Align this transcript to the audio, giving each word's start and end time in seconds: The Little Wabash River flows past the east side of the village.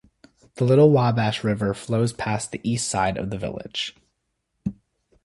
The 0.55 0.63
Little 0.63 0.89
Wabash 0.89 1.43
River 1.43 1.75
flows 1.75 2.11
past 2.11 2.49
the 2.49 2.59
east 2.67 2.87
side 2.89 3.17
of 3.19 3.29
the 3.29 3.37
village. 3.37 3.95